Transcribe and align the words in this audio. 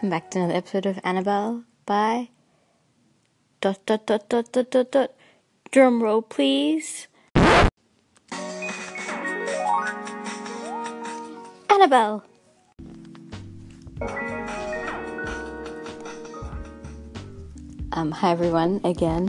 welcome 0.00 0.08
back 0.08 0.30
to 0.30 0.38
another 0.38 0.54
episode 0.54 0.86
of 0.86 0.98
Annabelle 1.04 1.62
by 1.84 2.30
dot 3.60 3.84
dot 3.84 4.06
dot 4.06 4.30
dot 4.30 4.50
dot 4.50 4.70
dot 4.70 4.90
dot. 4.90 5.10
Drum 5.72 6.02
roll 6.02 6.22
please. 6.22 7.06
Annabelle. 11.68 12.24
Um 17.92 18.10
hi 18.10 18.30
everyone 18.30 18.80
again. 18.84 19.28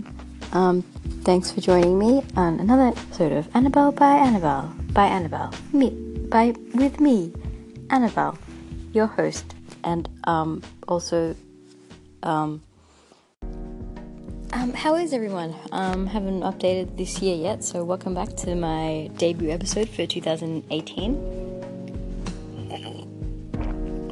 Um 0.54 0.84
thanks 1.24 1.52
for 1.52 1.60
joining 1.60 2.00
me 2.00 2.24
on 2.38 2.62
another 2.62 2.98
episode 2.98 3.34
of 3.34 3.54
Annabelle 3.54 3.92
by 3.92 4.16
Annabelle 4.16 4.74
by 4.94 5.08
Annabelle 5.08 5.54
me 5.74 5.90
by 6.30 6.56
with 6.74 7.02
me 7.02 7.34
Annabelle 7.90 8.38
your 8.94 9.08
host 9.08 9.54
and 9.84 10.08
um, 10.26 10.62
also 10.88 11.36
um, 12.24 12.62
um, 14.54 14.74
how 14.74 14.96
is 14.96 15.14
everyone? 15.14 15.56
Um, 15.72 16.08
haven't 16.08 16.42
updated 16.42 16.98
this 16.98 17.22
year 17.22 17.36
yet, 17.36 17.64
so 17.64 17.86
welcome 17.86 18.14
back 18.14 18.36
to 18.38 18.54
my 18.54 19.10
debut 19.18 19.50
episode 19.50 19.88
for 19.88 20.06
2018 20.06 21.16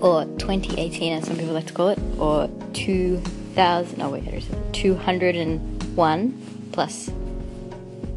or 0.01 0.23
2018, 0.23 1.13
as 1.13 1.27
some 1.27 1.35
people 1.35 1.53
like 1.53 1.67
to 1.67 1.73
call 1.73 1.89
it, 1.89 1.99
or 2.17 2.49
2000. 2.73 4.01
Oh 4.01 4.09
wait, 4.09 4.23
there's 4.25 4.47
201 4.71 6.69
plus 6.71 7.11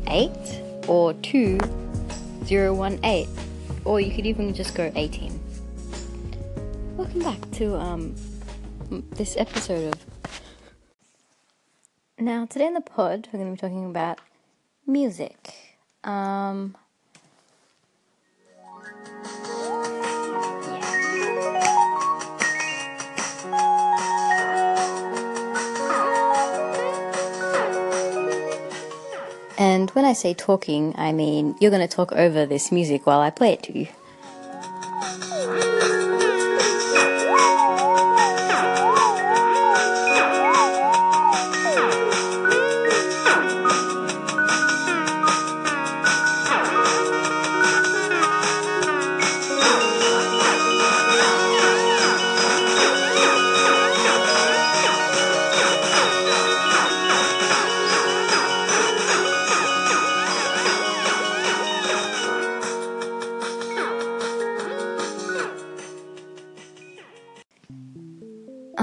eight 0.07 0.63
or 0.87 1.15
2018, 1.15 3.29
or 3.85 4.01
you 4.01 4.15
could 4.15 4.27
even 4.27 4.55
just 4.55 4.77
go 4.77 4.93
18 4.95 5.32
welcome 7.15 7.41
back 7.41 7.51
to 7.51 7.77
um 7.77 8.15
this 9.13 9.37
episode 9.37 9.93
of. 9.93 10.07
Now 12.19 12.47
today 12.47 12.67
in 12.67 12.75
the 12.75 12.81
pod 12.81 13.29
we're 13.33 13.39
going 13.39 13.55
to 13.55 13.63
be 13.63 13.69
talking 13.69 13.87
about 13.87 14.19
music. 14.87 15.79
Um. 16.05 16.77
And 29.59 29.91
when 29.91 30.05
I 30.05 30.13
say 30.15 30.35
talking, 30.35 30.95
I 30.97 31.13
mean 31.13 31.57
you're 31.61 31.71
going 31.71 31.87
to 31.87 31.95
talk 31.95 32.13
over 32.13 32.47
this 32.47 32.73
music 32.73 33.07
while 33.07 33.21
I 33.21 33.31
play 33.31 33.53
it 33.53 33.63
to 33.65 33.79
you. 33.79 33.89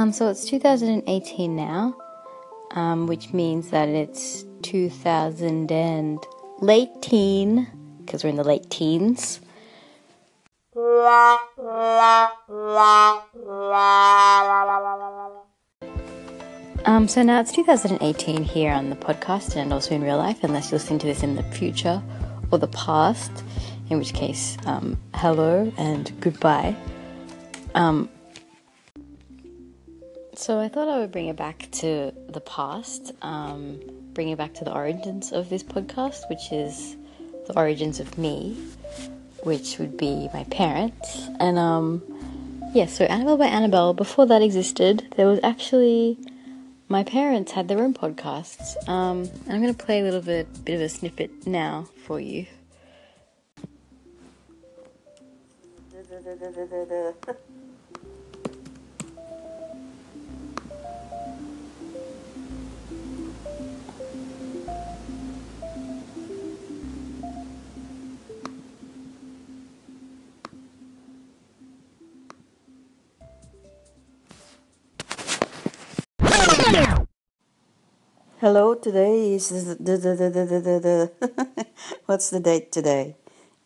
Um, 0.09 0.13
so 0.13 0.27
it's 0.27 0.43
2018 0.45 1.55
now, 1.55 1.95
um, 2.71 3.05
which 3.05 3.31
means 3.31 3.69
that 3.69 3.89
it's 3.89 4.43
2000 4.63 5.71
and 5.71 6.17
late 6.61 6.89
teen, 6.99 7.67
because 7.99 8.23
we're 8.23 8.31
in 8.31 8.35
the 8.35 8.43
late 8.43 8.71
teens. 8.71 9.39
Um, 16.85 17.07
so 17.07 17.21
now 17.21 17.39
it's 17.39 17.51
2018 17.51 18.41
here 18.41 18.71
on 18.71 18.89
the 18.89 18.95
podcast 18.95 19.57
and 19.57 19.71
also 19.71 19.93
in 19.93 20.01
real 20.01 20.17
life, 20.17 20.43
unless 20.43 20.71
you're 20.71 20.79
listening 20.79 20.97
to 20.97 21.05
this 21.05 21.21
in 21.21 21.35
the 21.35 21.43
future 21.43 22.01
or 22.49 22.57
the 22.57 22.67
past, 22.69 23.43
in 23.91 23.99
which 23.99 24.15
case, 24.15 24.57
um, 24.65 24.97
hello 25.13 25.71
and 25.77 26.11
goodbye. 26.19 26.75
Um, 27.75 28.09
so 30.39 30.57
I 30.57 30.69
thought 30.69 30.87
I 30.87 30.99
would 30.99 31.11
bring 31.11 31.27
it 31.27 31.35
back 31.35 31.67
to 31.73 32.13
the 32.29 32.39
past, 32.39 33.11
um, 33.21 33.79
bring 34.13 34.29
it 34.29 34.37
back 34.37 34.53
to 34.55 34.63
the 34.63 34.73
origins 34.73 35.33
of 35.33 35.49
this 35.49 35.63
podcast, 35.63 36.29
which 36.29 36.53
is 36.53 36.95
the 37.47 37.57
origins 37.57 37.99
of 37.99 38.17
me, 38.17 38.57
which 39.43 39.77
would 39.79 39.97
be 39.97 40.29
my 40.33 40.45
parents. 40.45 41.27
And 41.41 41.59
um, 41.59 42.01
yeah, 42.73 42.85
so 42.85 43.03
Annabelle 43.05 43.37
by 43.37 43.47
Annabelle, 43.47 43.93
before 43.93 44.25
that 44.27 44.41
existed, 44.41 45.13
there 45.17 45.27
was 45.27 45.41
actually 45.43 46.17
my 46.87 47.03
parents 47.03 47.51
had 47.51 47.67
their 47.67 47.79
own 47.79 47.93
podcasts. 47.93 48.77
Um, 48.87 49.29
I'm 49.49 49.61
going 49.61 49.75
to 49.75 49.85
play 49.85 49.99
a 49.99 50.03
little 50.03 50.21
bit, 50.21 50.63
bit 50.63 50.75
of 50.75 50.81
a 50.81 50.89
snippet 50.89 51.45
now 51.45 51.89
for 52.05 52.19
you. 52.19 52.45
Hello, 78.41 78.73
today 78.73 79.33
is 79.33 79.49
the, 79.49 79.75
the, 79.75 79.97
the, 79.97 81.11
the, 81.19 81.65
what's 82.05 82.29
the 82.29 82.39
date 82.39 82.71
today? 82.71 83.17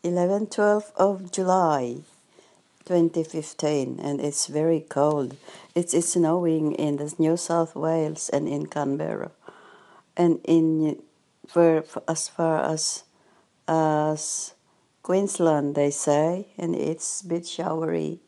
11 0.02 0.48
12th 0.48 0.92
of 0.96 1.32
July 1.32 1.98
2015 2.86 4.00
and 4.00 4.20
it's 4.20 4.48
very 4.48 4.80
cold. 4.80 5.38
It's, 5.76 5.94
it's 5.94 6.14
snowing 6.14 6.72
in 6.72 6.96
the 6.96 7.14
New 7.20 7.38
South 7.38 7.76
Wales 7.76 8.30
and 8.30 8.48
in 8.48 8.66
Canberra. 8.66 9.30
And 10.18 10.40
in 10.44 11.04
for, 11.48 11.84
for 11.84 12.02
as 12.08 12.28
far 12.28 12.66
as 12.66 13.04
as 13.68 14.56
Queensland 15.04 15.76
they 15.76 15.92
say 15.92 16.48
and 16.58 16.74
it's 16.74 17.22
a 17.22 17.28
bit 17.28 17.46
showery 17.46 18.22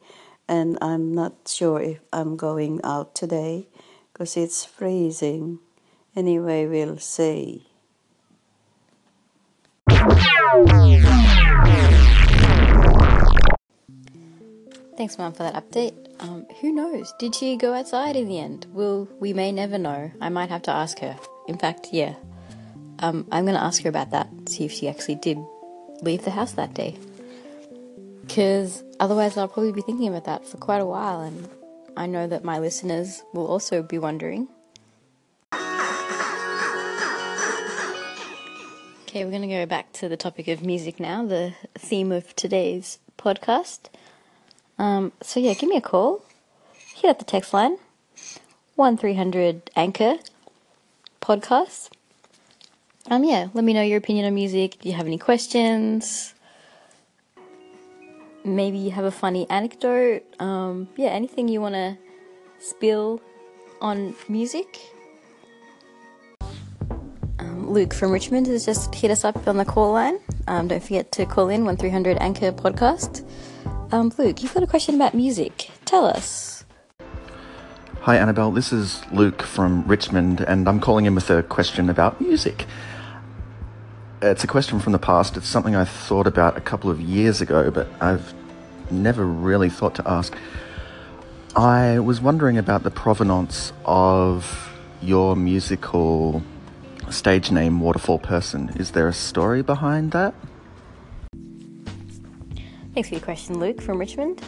and 0.48 0.78
I'm 0.80 1.12
not 1.12 1.48
sure 1.48 1.82
if 1.82 2.02
I'm 2.14 2.38
going 2.38 2.82
out 2.84 3.16
today 3.16 3.68
because 4.14 4.38
it's 4.38 4.64
freezing. 4.64 5.58
Anyway, 6.16 6.66
we'll 6.66 6.98
see. 6.98 7.68
Thanks, 14.98 15.18
Mum, 15.18 15.34
for 15.34 15.44
that 15.44 15.56
update. 15.56 15.94
Um, 16.22 16.46
who 16.62 16.72
knows? 16.72 17.14
Did 17.20 17.36
she 17.36 17.58
go 17.58 17.74
outside 17.74 18.16
in 18.16 18.30
the 18.30 18.40
end? 18.40 18.66
Well, 18.72 19.10
we 19.20 19.34
may 19.34 19.52
never 19.52 19.78
know. 19.78 20.12
I 20.22 20.30
might 20.30 20.50
have 20.50 20.62
to 20.64 20.72
ask 20.72 21.00
her. 21.00 21.18
In 21.48 21.58
fact, 21.58 21.90
yeah. 21.92 22.16
Um, 23.00 23.28
I'm 23.30 23.44
going 23.44 23.58
to 23.58 23.64
ask 23.64 23.84
her 23.84 23.90
about 23.90 24.12
that, 24.12 24.30
see 24.48 24.64
if 24.64 24.72
she 24.72 24.88
actually 24.88 25.16
did 25.16 25.38
leave 26.02 26.24
the 26.24 26.32
house 26.32 26.54
that 26.54 26.74
day. 26.74 26.98
Because 28.26 28.84
otherwise, 29.02 29.36
I'll 29.36 29.50
probably 29.50 29.74
be 29.74 29.82
thinking 29.82 30.08
about 30.08 30.24
that 30.26 30.48
for 30.48 30.58
quite 30.58 30.82
a 30.82 30.86
while, 30.86 31.22
and 31.22 31.50
I 31.98 32.06
know 32.06 32.26
that 32.28 32.46
my 32.46 32.60
listeners 32.60 33.22
will 33.34 33.48
also 33.48 33.84
be 33.84 34.00
wondering. 34.00 34.48
Okay, 39.16 39.24
we're 39.24 39.32
going 39.32 39.44
to 39.44 39.48
go 39.48 39.66
back 39.66 39.94
to 39.94 40.10
the 40.10 40.18
topic 40.18 40.50
of 40.50 40.62
music 40.62 41.00
now, 41.00 41.26
the 41.26 41.54
theme 41.74 42.12
of 42.12 42.36
today's 42.36 43.00
podcast. 43.18 43.88
Um, 44.78 45.14
so 45.22 45.40
yeah, 45.40 45.54
give 45.54 45.70
me 45.70 45.78
a 45.78 45.82
call. 45.82 46.26
Hit 46.96 47.08
up 47.08 47.20
the 47.20 47.24
text 47.24 47.54
line. 47.54 47.78
One 48.76 48.98
three 48.98 49.14
hundred 49.14 49.72
Anchor 49.74 50.16
podcast. 51.22 51.92
Um 53.10 53.24
yeah, 53.24 53.48
let 53.54 53.64
me 53.64 53.72
know 53.72 53.84
your 53.84 54.00
opinion 54.00 54.26
on 54.26 54.36
music. 54.36 54.82
Do 54.82 54.90
you 54.90 54.96
have 54.96 55.08
any 55.08 55.18
questions? 55.18 56.34
Maybe 58.44 58.80
you 58.80 58.92
have 58.92 59.06
a 59.06 59.12
funny 59.12 59.50
anecdote. 59.50 60.24
Um, 60.42 60.90
yeah, 60.98 61.12
anything 61.12 61.48
you 61.48 61.62
want 61.62 61.76
to 61.76 61.98
spill 62.60 63.22
on 63.80 64.14
music. 64.28 64.78
Luke 67.66 67.94
from 67.94 68.12
Richmond 68.12 68.48
has 68.48 68.66
just 68.66 68.94
hit 68.94 69.12
us 69.12 69.26
up 69.26 69.48
on 69.48 69.58
the 69.58 69.66
call 69.66 69.94
line. 69.94 70.20
Um, 70.48 70.68
don't 70.68 70.82
forget 70.82 71.12
to 71.14 71.26
call 71.26 71.50
in 71.50 71.66
one 71.66 71.78
three 71.78 71.90
hundred 71.90 72.18
Anchor 72.20 72.52
podcast. 72.52 73.28
Um, 73.92 74.12
Luke, 74.18 74.42
you've 74.44 74.54
got 74.54 74.64
a 74.64 74.68
question 74.68 74.96
about 74.96 75.14
music. 75.14 75.72
Tell 75.86 76.06
us. 76.06 76.64
Hi, 78.02 78.18
Annabelle. 78.18 78.52
This 78.52 78.72
is 78.72 79.02
Luke 79.12 79.42
from 79.42 79.86
Richmond, 79.88 80.42
and 80.42 80.70
I'm 80.70 80.80
calling 80.80 81.06
in 81.06 81.16
with 81.16 81.30
a 81.30 81.42
question 81.42 81.90
about 81.90 82.22
music. 82.22 82.66
It's 84.22 84.44
a 84.44 84.48
question 84.48 84.80
from 84.80 84.94
the 84.94 85.00
past. 85.00 85.36
It's 85.36 85.48
something 85.48 85.76
I 85.76 85.86
thought 85.86 86.28
about 86.28 86.58
a 86.58 86.62
couple 86.62 86.90
of 86.90 87.02
years 87.02 87.42
ago, 87.42 87.72
but 87.72 87.88
I've 88.00 88.34
never 88.92 89.26
really 89.26 89.70
thought 89.70 89.96
to 89.96 90.08
ask. 90.08 90.36
I 91.56 92.00
was 92.00 92.22
wondering 92.22 92.58
about 92.58 92.84
the 92.84 92.92
provenance 92.92 93.74
of 93.86 94.72
your 95.02 95.36
musical 95.36 96.44
stage 97.12 97.52
name, 97.52 97.80
Waterfall 97.80 98.20
Person. 98.20 98.70
Is 98.76 98.92
there 98.92 99.08
a 99.08 99.14
story 99.14 99.62
behind 99.62 100.12
that? 100.12 100.34
Thanks 102.94 103.10
for 103.10 103.16
your 103.16 103.24
question, 103.24 103.60
Luke 103.60 103.82
from 103.82 103.98
Richmond. 103.98 104.42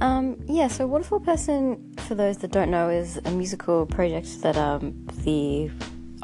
Um, 0.00 0.36
yeah, 0.46 0.68
so 0.68 0.86
Waterfall 0.86 1.20
Person, 1.20 1.94
for 2.06 2.14
those 2.14 2.38
that 2.38 2.50
don't 2.50 2.70
know, 2.70 2.90
is 2.90 3.18
a 3.24 3.30
musical 3.30 3.86
project 3.86 4.42
that 4.42 4.56
um, 4.56 4.94
the 5.24 5.70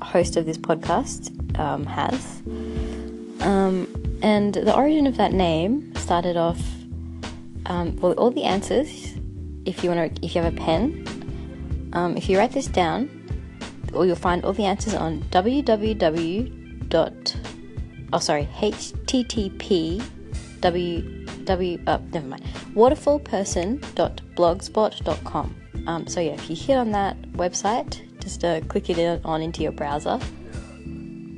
host 0.01 0.37
of 0.37 0.45
this 0.45 0.59
podcast 0.59 1.31
um, 1.59 1.87
has. 1.87 2.43
Um, 3.41 3.89
and 4.23 4.55
the 4.55 4.75
origin 4.75 5.07
of 5.07 5.17
that 5.17 5.33
name 5.33 5.95
started 5.97 6.37
off, 6.37 6.61
um, 7.67 7.97
well, 7.97 8.13
all 8.13 8.31
the 8.31 8.45
answers, 8.45 9.15
if 9.65 9.83
you 9.83 9.91
want 9.91 10.15
to, 10.15 10.27
if 10.27 10.35
you 10.35 10.43
have 10.43 10.53
a 10.53 10.57
pen, 10.57 11.89
um, 11.95 12.17
if 12.17 12.29
you 12.29 12.39
write 12.39 12.53
this 12.53 12.67
down, 12.67 13.22
or 13.95 14.05
you'll 14.07 14.17
find 14.17 14.45
all 14.45 14.53
the 14.53 14.65
answers 14.65 14.95
on 14.95 15.23
www. 15.31 16.89
dot 16.89 17.37
oh 18.13 18.19
sorry 18.19 18.49
http 18.59 20.03
w 20.61 21.27
w 21.45 21.79
uh, 21.87 21.99
never 22.13 22.27
mind 22.27 22.43
waterfallperson.blogspot.com 22.75 25.57
um, 25.87 26.07
so 26.07 26.21
yeah 26.21 26.33
if 26.33 26.51
you 26.51 26.57
hit 26.57 26.77
on 26.77 26.91
that 26.93 27.21
website 27.33 28.03
just 28.21 28.45
uh, 28.45 28.61
click 28.63 28.91
it 28.91 29.21
on 29.25 29.43
into 29.43 29.63
your 29.63 29.73
browser 29.73 30.19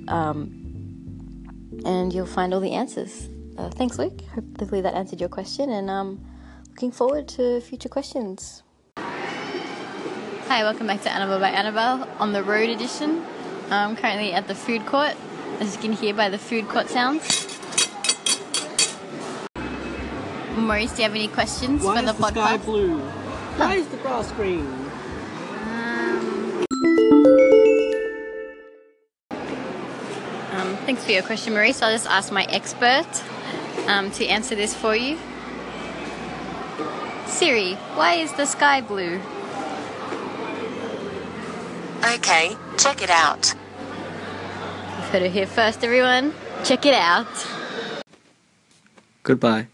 um, 0.09 0.65
and 1.85 2.12
you'll 2.12 2.27
find 2.27 2.55
all 2.55 2.61
the 2.61 2.73
answers. 2.73 3.29
Uh, 3.57 3.71
thanks 3.71 3.99
luke. 3.99 4.21
Hopefully 4.35 4.81
that 4.81 4.95
answered 4.95 5.21
your 5.21 5.29
question 5.29 5.71
and 5.71 5.89
um, 5.89 6.25
looking 6.69 6.91
forward 6.91 7.29
to 7.29 7.61
future 7.61 7.89
questions 7.89 8.63
Hi, 10.46 10.62
welcome 10.62 10.87
back 10.87 11.00
to 11.02 11.11
Annabelle 11.11 11.41
by 11.41 11.49
Annabelle 11.49 12.06
on 12.19 12.35
the 12.35 12.43
road 12.43 12.69
edition. 12.69 13.25
I'm 13.70 13.96
currently 13.96 14.35
at 14.35 14.46
the 14.46 14.55
food 14.55 14.85
court, 14.85 15.17
as 15.58 15.75
you 15.75 15.81
can 15.81 15.93
hear 15.93 16.12
by 16.12 16.29
the 16.29 16.37
food 16.37 16.69
court 16.69 16.91
sounds. 16.91 17.23
Maurice, 20.55 20.93
do 20.93 20.99
you 20.99 21.08
have 21.08 21.14
any 21.14 21.29
questions 21.29 21.82
Why 21.82 22.00
for 22.00 22.06
the 22.06 22.12
podcast? 22.12 22.37
Why 22.37 22.55
is 22.55 22.56
the 22.56 22.56
sky 22.56 22.56
blue? 22.58 22.99
Why 23.00 23.75
is 23.75 23.88
the 23.88 23.96
grass 23.96 24.32
green? 24.32 24.67
Um, 30.52 30.76
thanks 30.85 31.05
for 31.06 31.12
your 31.12 31.23
question, 31.23 31.55
Maurice. 31.55 31.81
I'll 31.81 31.90
just 31.90 32.06
ask 32.06 32.31
my 32.31 32.44
expert 32.44 33.06
um, 33.87 34.11
to 34.12 34.26
answer 34.26 34.55
this 34.55 34.75
for 34.75 34.94
you. 34.94 35.17
Siri, 37.26 37.75
why 37.97 38.17
is 38.17 38.31
the 38.35 38.44
sky 38.44 38.82
blue? 38.82 39.20
Okay, 42.12 42.55
check 42.77 43.03
it 43.03 43.09
out. 43.09 43.55
You've 44.97 45.09
heard 45.09 45.23
it 45.23 45.33
here 45.33 45.47
first, 45.47 45.83
everyone. 45.83 46.35
Check 46.62 46.85
it 46.85 46.93
out. 46.95 47.27
Goodbye. 49.23 49.69